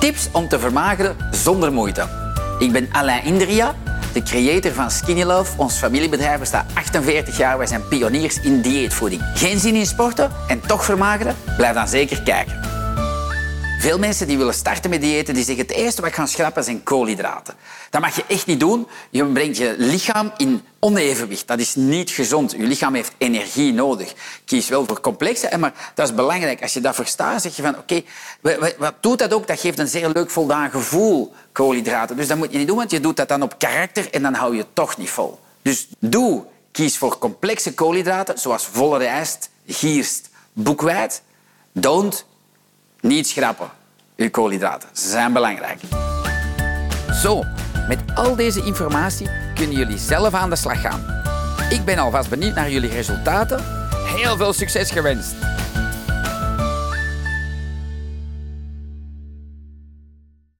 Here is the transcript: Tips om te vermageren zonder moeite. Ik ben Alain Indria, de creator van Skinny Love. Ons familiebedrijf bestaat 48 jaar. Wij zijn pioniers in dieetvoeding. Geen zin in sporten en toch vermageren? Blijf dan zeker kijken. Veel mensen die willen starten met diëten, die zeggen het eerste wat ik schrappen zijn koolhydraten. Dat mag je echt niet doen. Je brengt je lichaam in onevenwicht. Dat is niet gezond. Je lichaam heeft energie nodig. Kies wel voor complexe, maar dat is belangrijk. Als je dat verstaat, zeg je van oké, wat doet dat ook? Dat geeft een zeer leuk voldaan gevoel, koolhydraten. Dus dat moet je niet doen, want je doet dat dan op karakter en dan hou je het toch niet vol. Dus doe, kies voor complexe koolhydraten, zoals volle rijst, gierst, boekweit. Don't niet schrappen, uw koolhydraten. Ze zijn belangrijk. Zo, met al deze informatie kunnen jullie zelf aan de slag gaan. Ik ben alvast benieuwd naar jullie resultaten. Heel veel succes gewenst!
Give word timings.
Tips 0.00 0.28
om 0.32 0.48
te 0.48 0.58
vermageren 0.58 1.16
zonder 1.30 1.72
moeite. 1.72 2.06
Ik 2.58 2.72
ben 2.72 2.88
Alain 2.92 3.24
Indria, 3.24 3.74
de 4.12 4.22
creator 4.22 4.72
van 4.72 4.90
Skinny 4.90 5.22
Love. 5.22 5.52
Ons 5.56 5.76
familiebedrijf 5.76 6.38
bestaat 6.38 6.64
48 6.74 7.36
jaar. 7.36 7.58
Wij 7.58 7.66
zijn 7.66 7.88
pioniers 7.88 8.40
in 8.40 8.60
dieetvoeding. 8.60 9.22
Geen 9.34 9.58
zin 9.58 9.74
in 9.74 9.86
sporten 9.86 10.30
en 10.48 10.60
toch 10.60 10.84
vermageren? 10.84 11.36
Blijf 11.56 11.74
dan 11.74 11.88
zeker 11.88 12.22
kijken. 12.22 12.69
Veel 13.80 13.98
mensen 13.98 14.26
die 14.26 14.38
willen 14.38 14.54
starten 14.54 14.90
met 14.90 15.00
diëten, 15.00 15.34
die 15.34 15.44
zeggen 15.44 15.66
het 15.66 15.74
eerste 15.74 16.00
wat 16.02 16.18
ik 16.18 16.26
schrappen 16.26 16.64
zijn 16.64 16.82
koolhydraten. 16.82 17.54
Dat 17.90 18.00
mag 18.00 18.16
je 18.16 18.24
echt 18.28 18.46
niet 18.46 18.60
doen. 18.60 18.86
Je 19.10 19.24
brengt 19.24 19.56
je 19.56 19.74
lichaam 19.78 20.32
in 20.36 20.62
onevenwicht. 20.78 21.46
Dat 21.46 21.58
is 21.58 21.74
niet 21.74 22.10
gezond. 22.10 22.52
Je 22.52 22.62
lichaam 22.62 22.94
heeft 22.94 23.12
energie 23.18 23.72
nodig. 23.72 24.14
Kies 24.44 24.68
wel 24.68 24.86
voor 24.86 25.00
complexe, 25.00 25.58
maar 25.58 25.92
dat 25.94 26.08
is 26.08 26.14
belangrijk. 26.14 26.62
Als 26.62 26.72
je 26.72 26.80
dat 26.80 26.94
verstaat, 26.94 27.42
zeg 27.42 27.56
je 27.56 27.62
van 27.62 27.78
oké, 27.78 28.02
wat 28.78 28.94
doet 29.00 29.18
dat 29.18 29.32
ook? 29.32 29.46
Dat 29.46 29.60
geeft 29.60 29.78
een 29.78 29.88
zeer 29.88 30.08
leuk 30.08 30.30
voldaan 30.30 30.70
gevoel, 30.70 31.32
koolhydraten. 31.52 32.16
Dus 32.16 32.28
dat 32.28 32.36
moet 32.36 32.52
je 32.52 32.58
niet 32.58 32.66
doen, 32.66 32.76
want 32.76 32.90
je 32.90 33.00
doet 33.00 33.16
dat 33.16 33.28
dan 33.28 33.42
op 33.42 33.58
karakter 33.58 34.10
en 34.10 34.22
dan 34.22 34.34
hou 34.34 34.52
je 34.52 34.60
het 34.60 34.74
toch 34.74 34.96
niet 34.96 35.10
vol. 35.10 35.38
Dus 35.62 35.88
doe, 35.98 36.44
kies 36.72 36.98
voor 36.98 37.18
complexe 37.18 37.74
koolhydraten, 37.74 38.38
zoals 38.38 38.66
volle 38.66 38.98
rijst, 38.98 39.50
gierst, 39.66 40.28
boekweit. 40.52 41.22
Don't 41.72 42.28
niet 43.00 43.28
schrappen, 43.28 43.68
uw 44.16 44.30
koolhydraten. 44.30 44.88
Ze 44.92 45.08
zijn 45.08 45.32
belangrijk. 45.32 45.80
Zo, 47.22 47.44
met 47.88 47.98
al 48.14 48.36
deze 48.36 48.64
informatie 48.64 49.28
kunnen 49.54 49.76
jullie 49.76 49.98
zelf 49.98 50.34
aan 50.34 50.50
de 50.50 50.56
slag 50.56 50.80
gaan. 50.80 51.22
Ik 51.70 51.84
ben 51.84 51.98
alvast 51.98 52.30
benieuwd 52.30 52.54
naar 52.54 52.70
jullie 52.70 52.90
resultaten. 52.90 53.64
Heel 54.16 54.36
veel 54.36 54.52
succes 54.52 54.90
gewenst! 54.90 55.34